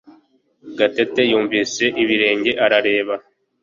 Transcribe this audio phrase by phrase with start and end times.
[0.77, 3.15] Gatete yumvise ibirenge arareba.